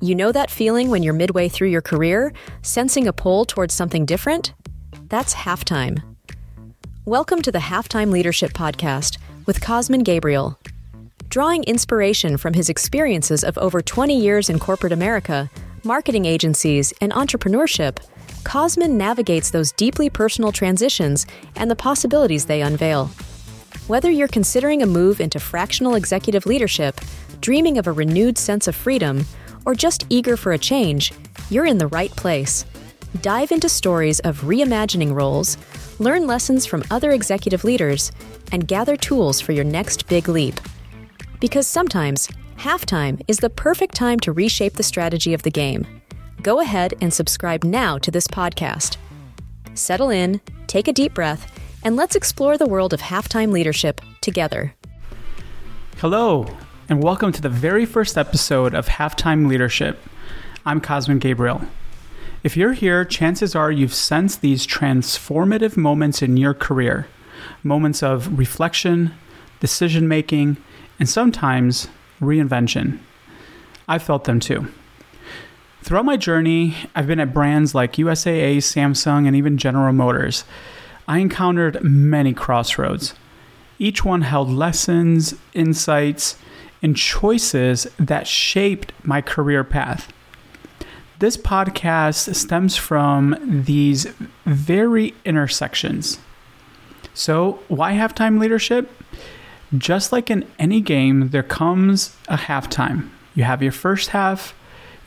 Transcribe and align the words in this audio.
You 0.00 0.14
know 0.14 0.30
that 0.30 0.48
feeling 0.48 0.90
when 0.90 1.02
you're 1.02 1.12
midway 1.12 1.48
through 1.48 1.70
your 1.70 1.82
career, 1.82 2.32
sensing 2.62 3.08
a 3.08 3.12
pull 3.12 3.44
towards 3.44 3.74
something 3.74 4.06
different? 4.06 4.54
That's 5.08 5.34
halftime. 5.34 6.00
Welcome 7.04 7.42
to 7.42 7.50
the 7.50 7.58
Halftime 7.58 8.12
Leadership 8.12 8.52
Podcast 8.52 9.18
with 9.46 9.60
Cosmin 9.60 10.04
Gabriel. 10.04 10.56
Drawing 11.30 11.64
inspiration 11.64 12.36
from 12.36 12.54
his 12.54 12.68
experiences 12.68 13.42
of 13.42 13.58
over 13.58 13.82
20 13.82 14.16
years 14.16 14.48
in 14.48 14.60
corporate 14.60 14.92
America, 14.92 15.50
marketing 15.82 16.26
agencies, 16.26 16.94
and 17.00 17.10
entrepreneurship, 17.10 17.98
Cosmin 18.44 18.96
navigates 18.96 19.50
those 19.50 19.72
deeply 19.72 20.08
personal 20.08 20.52
transitions 20.52 21.26
and 21.56 21.68
the 21.68 21.74
possibilities 21.74 22.46
they 22.46 22.62
unveil. 22.62 23.06
Whether 23.88 24.12
you're 24.12 24.28
considering 24.28 24.80
a 24.80 24.86
move 24.86 25.20
into 25.20 25.40
fractional 25.40 25.96
executive 25.96 26.46
leadership, 26.46 27.00
dreaming 27.40 27.78
of 27.78 27.88
a 27.88 27.92
renewed 27.92 28.38
sense 28.38 28.68
of 28.68 28.76
freedom, 28.76 29.24
or 29.64 29.74
just 29.74 30.06
eager 30.08 30.36
for 30.36 30.52
a 30.52 30.58
change, 30.58 31.12
you're 31.50 31.66
in 31.66 31.78
the 31.78 31.86
right 31.88 32.10
place. 32.10 32.64
Dive 33.22 33.52
into 33.52 33.68
stories 33.68 34.20
of 34.20 34.42
reimagining 34.42 35.14
roles, 35.14 35.56
learn 35.98 36.26
lessons 36.26 36.66
from 36.66 36.84
other 36.90 37.12
executive 37.12 37.64
leaders, 37.64 38.12
and 38.52 38.68
gather 38.68 38.96
tools 38.96 39.40
for 39.40 39.52
your 39.52 39.64
next 39.64 40.08
big 40.08 40.28
leap. 40.28 40.60
Because 41.40 41.66
sometimes, 41.66 42.28
halftime 42.56 43.22
is 43.28 43.38
the 43.38 43.50
perfect 43.50 43.94
time 43.94 44.20
to 44.20 44.32
reshape 44.32 44.74
the 44.74 44.82
strategy 44.82 45.34
of 45.34 45.42
the 45.42 45.50
game. 45.50 45.86
Go 46.42 46.60
ahead 46.60 46.94
and 47.00 47.12
subscribe 47.12 47.64
now 47.64 47.98
to 47.98 48.10
this 48.10 48.28
podcast. 48.28 48.96
Settle 49.74 50.10
in, 50.10 50.40
take 50.66 50.88
a 50.88 50.92
deep 50.92 51.14
breath, 51.14 51.50
and 51.84 51.96
let's 51.96 52.16
explore 52.16 52.58
the 52.58 52.66
world 52.66 52.92
of 52.92 53.00
halftime 53.00 53.52
leadership 53.52 54.00
together. 54.20 54.74
Hello, 55.98 56.46
and 56.90 57.02
welcome 57.02 57.30
to 57.30 57.42
the 57.42 57.50
very 57.50 57.84
first 57.84 58.16
episode 58.16 58.72
of 58.72 58.86
Halftime 58.86 59.46
Leadership. 59.46 59.98
I'm 60.64 60.80
Cosmin 60.80 61.18
Gabriel. 61.18 61.60
If 62.42 62.56
you're 62.56 62.72
here, 62.72 63.04
chances 63.04 63.54
are 63.54 63.70
you've 63.70 63.92
sensed 63.92 64.40
these 64.40 64.66
transformative 64.66 65.76
moments 65.76 66.22
in 66.22 66.38
your 66.38 66.54
career 66.54 67.06
moments 67.62 68.02
of 68.02 68.38
reflection, 68.38 69.12
decision 69.60 70.08
making, 70.08 70.56
and 70.98 71.06
sometimes 71.06 71.88
reinvention. 72.22 72.98
I 73.86 73.98
felt 73.98 74.24
them 74.24 74.40
too. 74.40 74.68
Throughout 75.82 76.06
my 76.06 76.16
journey, 76.16 76.74
I've 76.96 77.06
been 77.06 77.20
at 77.20 77.34
brands 77.34 77.74
like 77.74 77.96
USAA, 77.96 78.58
Samsung, 78.58 79.26
and 79.26 79.36
even 79.36 79.58
General 79.58 79.92
Motors. 79.92 80.44
I 81.06 81.18
encountered 81.18 81.82
many 81.82 82.32
crossroads. 82.32 83.14
Each 83.78 84.06
one 84.06 84.22
held 84.22 84.48
lessons, 84.48 85.34
insights, 85.52 86.36
and 86.82 86.96
choices 86.96 87.86
that 87.98 88.26
shaped 88.26 88.92
my 89.02 89.20
career 89.20 89.64
path. 89.64 90.12
This 91.18 91.36
podcast 91.36 92.34
stems 92.36 92.76
from 92.76 93.36
these 93.64 94.06
very 94.46 95.14
intersections. 95.24 96.18
So, 97.12 97.58
why 97.66 97.94
halftime 97.94 98.38
leadership? 98.38 98.88
Just 99.76 100.12
like 100.12 100.30
in 100.30 100.46
any 100.58 100.80
game, 100.80 101.30
there 101.30 101.42
comes 101.42 102.16
a 102.28 102.36
halftime. 102.36 103.10
You 103.34 103.42
have 103.42 103.62
your 103.62 103.72
first 103.72 104.10
half, 104.10 104.54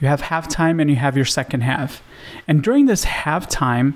you 0.00 0.08
have 0.08 0.22
halftime, 0.22 0.80
and 0.80 0.90
you 0.90 0.96
have 0.96 1.14
your 1.14 1.24
second 1.24 1.60
half. 1.60 2.02
And 2.48 2.62
during 2.62 2.86
this 2.86 3.04
halftime, 3.04 3.94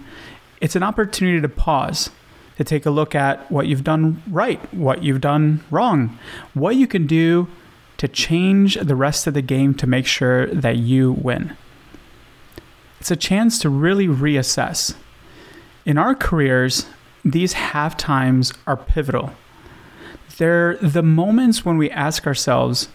it's 0.61 0.77
an 0.77 0.84
opportunity 0.84 1.41
to 1.41 1.48
pause, 1.48 2.11
to 2.56 2.64
take 2.64 2.86
a 2.86 2.91
look 2.91 3.16
at 3.16 3.50
what 3.50 3.66
you've 3.66 3.84
done 3.84 4.22
right, 4.31 4.72
what 4.72 5.03
you've 5.03 5.20
done 5.20 5.64
wrong, 5.70 6.16
what 6.55 6.77
you 6.77 6.86
can 6.86 7.09
do 7.09 7.48
to 8.05 8.08
change 8.08 8.74
the 8.74 8.94
rest 8.94 9.27
of 9.27 9.33
the 9.33 9.41
game 9.41 9.72
to 9.72 9.86
make 9.86 10.05
sure 10.05 10.47
that 10.48 10.77
you 10.77 11.12
win. 11.12 11.56
It's 13.00 13.10
a 13.10 13.16
chance 13.16 13.58
to 13.60 13.70
really 13.70 14.06
reassess. 14.06 14.94
In 15.86 15.97
our 15.97 16.14
careers, 16.14 16.84
these 17.25 17.54
half 17.54 17.97
times 17.97 18.53
are 18.66 18.76
pivotal. 18.76 19.32
They're 20.37 20.76
the 20.82 21.03
moments 21.03 21.64
when 21.64 21.78
we 21.78 21.91
ask 21.91 22.26
ourselves, 22.26 22.88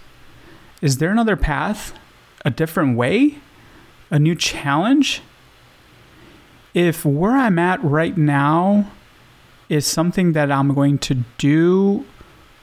is 0.80 1.00
there 1.00 1.10
another 1.10 1.36
path, 1.36 1.92
a 2.46 2.52
different 2.52 2.96
way, 2.96 3.40
a 4.12 4.20
new 4.20 4.36
challenge? 4.36 5.24
If 6.76 7.04
where 7.04 7.36
I'm 7.36 7.58
at 7.58 7.84
right 7.84 8.16
now 8.16 8.92
is 9.70 9.88
something 9.88 10.34
that 10.34 10.52
I'm 10.52 10.76
going 10.76 11.00
to 11.00 11.24
do 11.40 12.06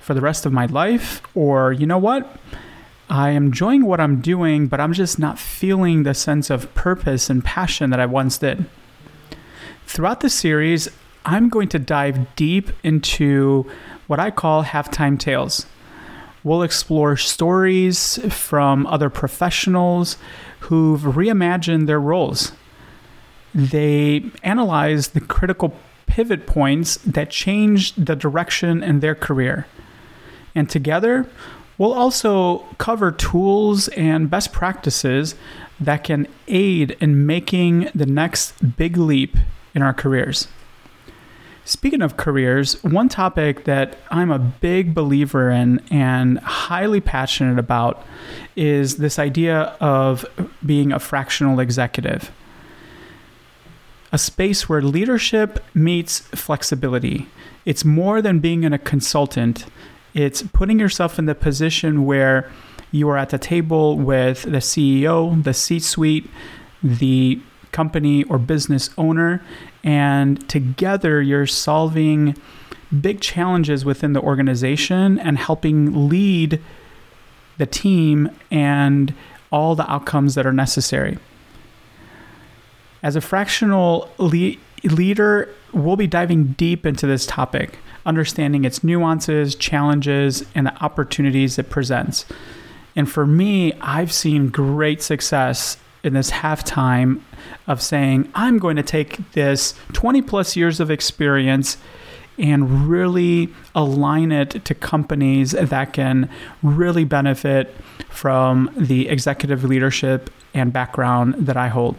for 0.06 0.14
the 0.14 0.20
rest 0.20 0.46
of 0.46 0.52
my 0.52 0.66
life, 0.66 1.20
or 1.34 1.72
you 1.72 1.84
know 1.84 1.98
what? 1.98 2.38
I 3.10 3.30
am 3.30 3.46
enjoying 3.46 3.86
what 3.86 3.98
I'm 3.98 4.20
doing, 4.20 4.68
but 4.68 4.80
I'm 4.80 4.92
just 4.92 5.18
not 5.18 5.36
feeling 5.36 6.04
the 6.04 6.14
sense 6.14 6.48
of 6.48 6.72
purpose 6.76 7.28
and 7.28 7.44
passion 7.44 7.90
that 7.90 7.98
I 7.98 8.06
once 8.06 8.38
did. 8.38 8.66
Throughout 9.84 10.20
the 10.20 10.30
series, 10.30 10.88
I'm 11.24 11.48
going 11.48 11.68
to 11.70 11.80
dive 11.80 12.36
deep 12.36 12.70
into 12.84 13.68
what 14.06 14.20
I 14.20 14.30
call 14.30 14.62
halftime 14.62 15.18
tales. 15.18 15.66
We'll 16.44 16.62
explore 16.62 17.16
stories 17.16 18.20
from 18.32 18.86
other 18.86 19.10
professionals 19.10 20.18
who've 20.60 21.00
reimagined 21.00 21.88
their 21.88 22.00
roles. 22.00 22.52
They 23.52 24.30
analyze 24.44 25.08
the 25.08 25.20
critical 25.20 25.74
pivot 26.06 26.46
points 26.46 26.98
that 26.98 27.30
changed 27.30 28.06
the 28.06 28.14
direction 28.14 28.84
in 28.84 29.00
their 29.00 29.16
career. 29.16 29.66
And 30.56 30.68
together, 30.68 31.28
we'll 31.78 31.92
also 31.92 32.64
cover 32.78 33.12
tools 33.12 33.88
and 33.88 34.28
best 34.28 34.52
practices 34.52 35.36
that 35.78 36.02
can 36.02 36.26
aid 36.48 36.96
in 36.98 37.26
making 37.26 37.90
the 37.94 38.06
next 38.06 38.76
big 38.76 38.96
leap 38.96 39.36
in 39.74 39.82
our 39.82 39.92
careers. 39.92 40.48
Speaking 41.66 42.00
of 42.00 42.16
careers, 42.16 42.82
one 42.84 43.08
topic 43.08 43.64
that 43.64 43.98
I'm 44.10 44.30
a 44.30 44.38
big 44.38 44.94
believer 44.94 45.50
in 45.50 45.82
and 45.90 46.38
highly 46.38 47.00
passionate 47.00 47.58
about 47.58 48.04
is 48.54 48.96
this 48.96 49.18
idea 49.18 49.76
of 49.80 50.24
being 50.64 50.92
a 50.92 51.00
fractional 51.00 51.60
executive. 51.60 52.30
A 54.12 54.16
space 54.16 54.68
where 54.68 54.80
leadership 54.80 55.62
meets 55.74 56.20
flexibility. 56.20 57.28
It's 57.64 57.84
more 57.84 58.22
than 58.22 58.38
being 58.38 58.62
in 58.62 58.72
a 58.72 58.78
consultant, 58.78 59.66
it's 60.16 60.42
putting 60.42 60.80
yourself 60.80 61.18
in 61.18 61.26
the 61.26 61.34
position 61.34 62.06
where 62.06 62.50
you 62.90 63.06
are 63.10 63.18
at 63.18 63.28
the 63.28 63.38
table 63.38 63.98
with 63.98 64.44
the 64.44 64.58
CEO, 64.58 65.44
the 65.44 65.52
C 65.52 65.78
suite, 65.78 66.30
the 66.82 67.38
company 67.70 68.24
or 68.24 68.38
business 68.38 68.88
owner, 68.96 69.44
and 69.84 70.48
together 70.48 71.20
you're 71.20 71.46
solving 71.46 72.34
big 72.98 73.20
challenges 73.20 73.84
within 73.84 74.14
the 74.14 74.20
organization 74.22 75.18
and 75.18 75.36
helping 75.36 76.08
lead 76.08 76.62
the 77.58 77.66
team 77.66 78.30
and 78.50 79.12
all 79.52 79.74
the 79.74 79.90
outcomes 79.90 80.34
that 80.34 80.46
are 80.46 80.52
necessary. 80.52 81.18
As 83.02 83.16
a 83.16 83.20
fractional 83.20 84.10
le- 84.16 84.56
leader, 84.84 85.48
we'll 85.72 85.96
be 85.96 86.06
diving 86.06 86.52
deep 86.52 86.86
into 86.86 87.06
this 87.06 87.26
topic 87.26 87.78
understanding 88.06 88.64
its 88.64 88.82
nuances, 88.82 89.54
challenges, 89.56 90.44
and 90.54 90.66
the 90.66 90.82
opportunities 90.82 91.58
it 91.58 91.68
presents. 91.68 92.24
And 92.94 93.10
for 93.10 93.26
me, 93.26 93.74
I've 93.80 94.12
seen 94.12 94.48
great 94.48 95.02
success 95.02 95.76
in 96.02 96.14
this 96.14 96.30
halftime 96.30 97.20
of 97.66 97.82
saying, 97.82 98.30
I'm 98.34 98.58
going 98.58 98.76
to 98.76 98.82
take 98.82 99.32
this 99.32 99.74
20 99.92 100.22
plus 100.22 100.56
years 100.56 100.78
of 100.78 100.90
experience 100.90 101.76
and 102.38 102.88
really 102.88 103.52
align 103.74 104.30
it 104.30 104.64
to 104.64 104.74
companies 104.74 105.50
that 105.50 105.92
can 105.92 106.30
really 106.62 107.04
benefit 107.04 107.74
from 108.08 108.70
the 108.76 109.08
executive 109.08 109.64
leadership 109.64 110.30
and 110.54 110.72
background 110.72 111.34
that 111.38 111.56
I 111.56 111.68
hold. 111.68 111.96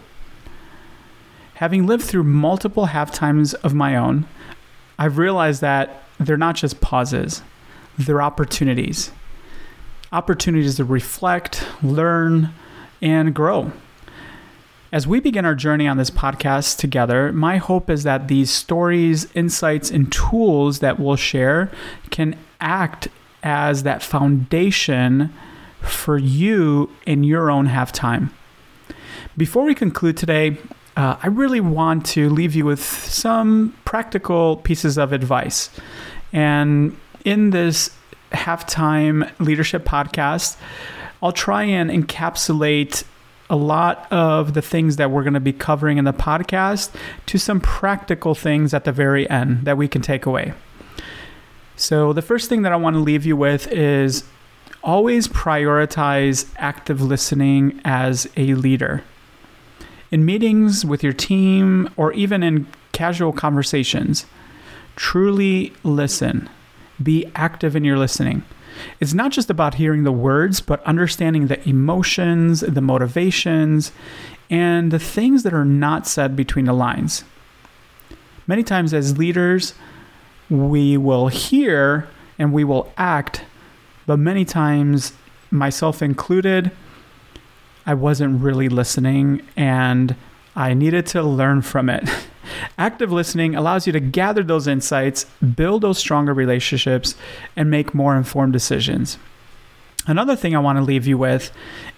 Having 1.57 1.87
lived 1.87 2.03
through 2.03 2.23
multiple 2.23 2.85
half 2.85 3.11
times 3.11 3.55
of 3.55 3.73
my 3.73 3.95
own, 3.95 4.27
I've 4.99 5.17
realized 5.17 5.59
that 5.61 6.03
they're 6.19 6.37
not 6.37 6.55
just 6.55 6.81
pauses, 6.81 7.41
they're 7.97 8.21
opportunities. 8.21 9.09
Opportunities 10.11 10.75
to 10.75 10.85
reflect, 10.85 11.65
learn, 11.81 12.53
and 13.01 13.33
grow. 13.33 13.71
As 14.91 15.07
we 15.07 15.19
begin 15.19 15.45
our 15.45 15.55
journey 15.55 15.87
on 15.87 15.97
this 15.97 16.11
podcast 16.11 16.77
together, 16.77 17.33
my 17.33 17.57
hope 17.57 17.89
is 17.89 18.03
that 18.03 18.27
these 18.27 18.51
stories, 18.51 19.25
insights, 19.33 19.89
and 19.89 20.11
tools 20.11 20.77
that 20.77 20.99
we'll 20.99 21.15
share 21.15 21.71
can 22.11 22.37
act 22.61 23.07
as 23.41 23.81
that 23.81 24.03
foundation 24.03 25.33
for 25.81 26.19
you 26.19 26.91
in 27.07 27.23
your 27.23 27.49
own 27.49 27.69
halftime. 27.69 28.29
Before 29.35 29.63
we 29.63 29.73
conclude 29.73 30.17
today, 30.17 30.57
uh, 30.97 31.15
I 31.21 31.27
really 31.27 31.61
want 31.61 32.07
to 32.07 32.27
leave 32.27 32.55
you 32.55 32.65
with 32.65 32.83
some 32.83 33.77
practical 33.85 34.57
pieces 34.57 34.97
of 34.97 35.13
advice. 35.13 35.69
And 36.33 36.97
in 37.23 37.51
this 37.51 37.91
halftime 38.31 39.31
leadership 39.39 39.85
podcast, 39.85 40.57
I'll 41.21 41.31
try 41.31 41.63
and 41.63 41.91
encapsulate 41.91 43.03
a 43.47 43.55
lot 43.55 44.11
of 44.11 44.55
the 44.55 44.61
things 44.61 44.95
that 44.95 45.11
we're 45.11 45.21
going 45.21 45.35
to 45.35 45.39
be 45.39 45.53
covering 45.53 45.99
in 45.99 46.05
the 46.05 46.13
podcast 46.13 46.93
to 47.27 47.37
some 47.37 47.61
practical 47.61 48.33
things 48.33 48.73
at 48.73 48.83
the 48.83 48.91
very 48.91 49.29
end 49.29 49.65
that 49.65 49.77
we 49.77 49.87
can 49.87 50.01
take 50.01 50.25
away. 50.25 50.53
So, 51.75 52.11
the 52.11 52.23
first 52.23 52.49
thing 52.49 52.63
that 52.63 52.73
I 52.73 52.75
want 52.75 52.95
to 52.95 52.99
leave 52.99 53.23
you 53.23 53.37
with 53.37 53.71
is 53.71 54.23
always 54.83 55.27
prioritize 55.27 56.51
active 56.57 57.01
listening 57.01 57.79
as 57.85 58.27
a 58.35 58.55
leader. 58.55 59.03
In 60.09 60.25
meetings 60.25 60.85
with 60.85 61.03
your 61.03 61.13
team 61.13 61.89
or 61.97 62.13
even 62.13 62.43
in 62.43 62.67
casual 62.93 63.33
conversations, 63.33 64.25
truly 64.95 65.73
listen. 65.83 66.49
Be 67.01 67.29
active 67.35 67.75
in 67.75 67.83
your 67.83 67.97
listening. 67.97 68.43
It's 68.99 69.13
not 69.13 69.31
just 69.31 69.49
about 69.49 69.75
hearing 69.75 70.03
the 70.03 70.11
words, 70.11 70.61
but 70.61 70.83
understanding 70.83 71.47
the 71.47 71.67
emotions, 71.67 72.61
the 72.61 72.81
motivations, 72.81 73.91
and 74.49 74.91
the 74.91 74.99
things 74.99 75.43
that 75.43 75.53
are 75.53 75.65
not 75.65 76.07
said 76.07 76.35
between 76.35 76.65
the 76.65 76.73
lines. 76.73 77.23
Many 78.45 78.63
times, 78.63 78.93
as 78.93 79.17
leaders, 79.17 79.73
we 80.49 80.95
will 80.95 81.27
hear 81.27 82.07
and 82.39 82.53
we 82.53 82.63
will 82.63 82.91
act, 82.97 83.43
but 84.05 84.17
many 84.17 84.45
times, 84.45 85.11
myself 85.51 86.01
included, 86.01 86.71
I 87.87 87.93
wasn't 87.93 88.41
really 88.41 88.67
listening 88.67 89.41
and 89.55 90.15
I 90.57 90.73
needed 90.73 91.05
to 91.07 91.23
learn 91.23 91.61
from 91.61 91.89
it. 91.89 92.07
Active 92.77 93.11
listening 93.11 93.55
allows 93.55 93.87
you 93.87 93.93
to 93.93 93.99
gather 93.99 94.43
those 94.43 94.67
insights, 94.67 95.25
build 95.55 95.83
those 95.83 95.97
stronger 95.97 96.33
relationships, 96.33 97.15
and 97.55 97.71
make 97.71 97.93
more 97.93 98.17
informed 98.17 98.53
decisions. 98.53 99.17
Another 100.05 100.35
thing 100.35 100.55
I 100.55 100.59
want 100.59 100.77
to 100.77 100.83
leave 100.83 101.07
you 101.07 101.17
with 101.17 101.51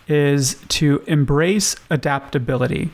is 0.07 0.55
to 0.69 1.03
embrace 1.07 1.75
adaptability. 1.89 2.91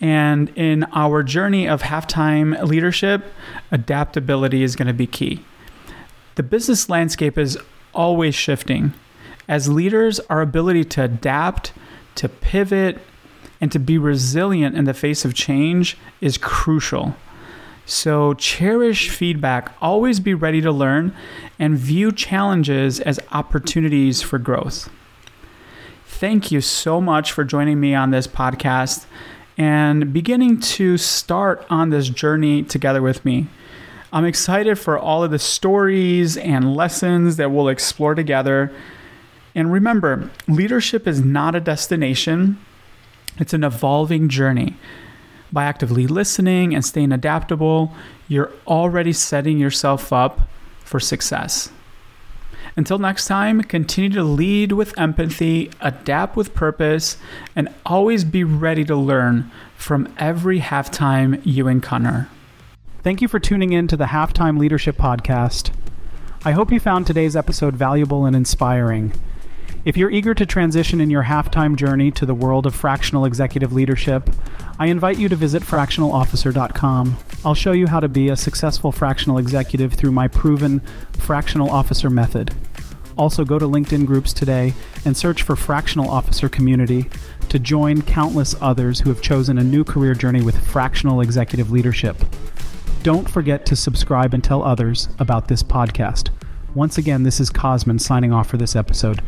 And 0.00 0.50
in 0.50 0.84
our 0.92 1.22
journey 1.22 1.68
of 1.68 1.82
halftime 1.82 2.60
leadership, 2.66 3.24
adaptability 3.70 4.62
is 4.62 4.76
going 4.76 4.88
to 4.88 4.94
be 4.94 5.06
key. 5.06 5.44
The 6.36 6.42
business 6.42 6.88
landscape 6.88 7.36
is 7.36 7.58
always 7.94 8.34
shifting. 8.34 8.92
As 9.46 9.68
leaders, 9.68 10.20
our 10.30 10.40
ability 10.40 10.84
to 10.84 11.04
adapt, 11.04 11.72
to 12.16 12.28
pivot, 12.28 13.00
and 13.60 13.70
to 13.72 13.78
be 13.78 13.98
resilient 13.98 14.76
in 14.76 14.84
the 14.84 14.94
face 14.94 15.24
of 15.24 15.34
change 15.34 15.96
is 16.20 16.36
crucial. 16.36 17.16
So, 17.86 18.34
cherish 18.34 19.10
feedback, 19.10 19.74
always 19.80 20.20
be 20.20 20.34
ready 20.34 20.60
to 20.62 20.72
learn, 20.72 21.14
and 21.58 21.76
view 21.76 22.12
challenges 22.12 22.98
as 23.00 23.20
opportunities 23.32 24.22
for 24.22 24.38
growth. 24.38 24.88
Thank 26.06 26.50
you 26.50 26.60
so 26.60 27.00
much 27.00 27.32
for 27.32 27.44
joining 27.44 27.80
me 27.80 27.94
on 27.94 28.10
this 28.10 28.26
podcast 28.26 29.04
and 29.58 30.12
beginning 30.12 30.60
to 30.60 30.96
start 30.96 31.64
on 31.68 31.90
this 31.90 32.08
journey 32.08 32.62
together 32.62 33.02
with 33.02 33.24
me. 33.24 33.46
I'm 34.12 34.24
excited 34.24 34.78
for 34.78 34.98
all 34.98 35.24
of 35.24 35.30
the 35.30 35.38
stories 35.38 36.36
and 36.36 36.74
lessons 36.74 37.36
that 37.36 37.50
we'll 37.50 37.68
explore 37.68 38.14
together. 38.14 38.72
And 39.54 39.72
remember, 39.72 40.30
leadership 40.48 41.06
is 41.06 41.20
not 41.20 41.54
a 41.54 41.60
destination, 41.60 42.58
it's 43.38 43.52
an 43.52 43.64
evolving 43.64 44.28
journey. 44.28 44.76
By 45.52 45.64
actively 45.64 46.06
listening 46.06 46.74
and 46.74 46.84
staying 46.84 47.12
adaptable, 47.12 47.94
you're 48.26 48.50
already 48.66 49.12
setting 49.12 49.58
yourself 49.58 50.12
up 50.12 50.48
for 50.80 50.98
success. 50.98 51.70
Until 52.76 52.98
next 52.98 53.26
time, 53.26 53.62
continue 53.62 54.10
to 54.10 54.24
lead 54.24 54.72
with 54.72 54.98
empathy, 54.98 55.70
adapt 55.80 56.34
with 56.36 56.54
purpose, 56.54 57.16
and 57.54 57.68
always 57.86 58.24
be 58.24 58.42
ready 58.42 58.84
to 58.84 58.96
learn 58.96 59.50
from 59.76 60.12
every 60.18 60.58
halftime 60.58 61.40
you 61.44 61.68
encounter. 61.68 62.28
Thank 63.04 63.22
you 63.22 63.28
for 63.28 63.38
tuning 63.38 63.72
in 63.72 63.86
to 63.88 63.96
the 63.96 64.06
Halftime 64.06 64.58
Leadership 64.58 64.96
Podcast. 64.96 65.70
I 66.44 66.52
hope 66.52 66.72
you 66.72 66.80
found 66.80 67.06
today's 67.06 67.36
episode 67.36 67.74
valuable 67.74 68.26
and 68.26 68.34
inspiring. 68.34 69.12
If 69.84 69.98
you're 69.98 70.10
eager 70.10 70.32
to 70.32 70.46
transition 70.46 70.98
in 70.98 71.10
your 71.10 71.24
halftime 71.24 71.76
journey 71.76 72.10
to 72.12 72.24
the 72.24 72.34
world 72.34 72.64
of 72.64 72.74
fractional 72.74 73.26
executive 73.26 73.74
leadership, 73.74 74.30
I 74.78 74.86
invite 74.86 75.18
you 75.18 75.28
to 75.28 75.36
visit 75.36 75.62
fractionalofficer.com. 75.62 77.18
I'll 77.44 77.54
show 77.54 77.72
you 77.72 77.86
how 77.88 78.00
to 78.00 78.08
be 78.08 78.30
a 78.30 78.36
successful 78.36 78.92
fractional 78.92 79.36
executive 79.36 79.92
through 79.92 80.12
my 80.12 80.26
proven 80.26 80.80
fractional 81.18 81.68
officer 81.68 82.08
method. 82.08 82.54
Also, 83.18 83.44
go 83.44 83.58
to 83.58 83.66
LinkedIn 83.66 84.06
groups 84.06 84.32
today 84.32 84.72
and 85.04 85.14
search 85.14 85.42
for 85.42 85.54
Fractional 85.54 86.08
Officer 86.08 86.48
Community 86.48 87.10
to 87.50 87.58
join 87.58 88.00
countless 88.00 88.56
others 88.62 89.00
who 89.00 89.10
have 89.10 89.20
chosen 89.20 89.58
a 89.58 89.62
new 89.62 89.84
career 89.84 90.14
journey 90.14 90.40
with 90.40 90.66
fractional 90.66 91.20
executive 91.20 91.70
leadership. 91.70 92.16
Don't 93.02 93.28
forget 93.28 93.66
to 93.66 93.76
subscribe 93.76 94.32
and 94.32 94.42
tell 94.42 94.62
others 94.62 95.10
about 95.18 95.48
this 95.48 95.62
podcast. 95.62 96.30
Once 96.74 96.96
again, 96.96 97.22
this 97.22 97.38
is 97.38 97.50
Cosmin 97.50 98.00
signing 98.00 98.32
off 98.32 98.48
for 98.48 98.56
this 98.56 98.74
episode. 98.74 99.20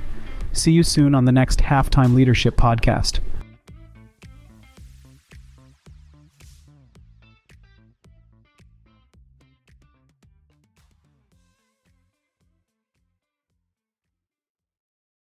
See 0.57 0.73
you 0.73 0.83
soon 0.83 1.15
on 1.15 1.27
the 1.27 1.33
next 1.33 1.61
Halftime 1.61 2.15
Leadership 2.15 2.57
Podcast. 2.57 3.21